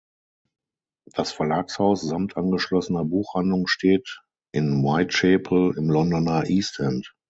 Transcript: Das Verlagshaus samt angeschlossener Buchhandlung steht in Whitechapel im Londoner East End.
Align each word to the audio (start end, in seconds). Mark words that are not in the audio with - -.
Das 1.13 1.31
Verlagshaus 1.31 2.01
samt 2.01 2.35
angeschlossener 2.35 3.05
Buchhandlung 3.05 3.67
steht 3.67 4.23
in 4.51 4.81
Whitechapel 4.81 5.75
im 5.77 5.91
Londoner 5.91 6.49
East 6.49 6.79
End. 6.79 7.13